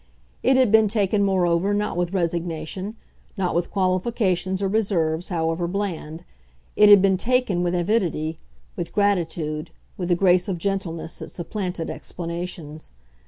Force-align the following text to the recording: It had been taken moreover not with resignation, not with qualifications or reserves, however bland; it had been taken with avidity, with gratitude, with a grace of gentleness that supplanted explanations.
It 0.41 0.57
had 0.57 0.71
been 0.71 0.87
taken 0.87 1.21
moreover 1.23 1.75
not 1.75 1.95
with 1.95 2.11
resignation, 2.11 2.95
not 3.37 3.53
with 3.53 3.69
qualifications 3.69 4.59
or 4.63 4.67
reserves, 4.67 5.29
however 5.29 5.67
bland; 5.67 6.23
it 6.75 6.89
had 6.89 7.03
been 7.03 7.17
taken 7.17 7.61
with 7.61 7.75
avidity, 7.75 8.39
with 8.75 8.93
gratitude, 8.93 9.69
with 9.97 10.09
a 10.09 10.15
grace 10.15 10.47
of 10.49 10.57
gentleness 10.57 11.19
that 11.19 11.29
supplanted 11.29 11.91
explanations. 11.91 12.89